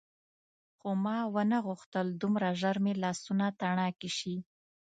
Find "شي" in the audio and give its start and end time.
4.17-4.35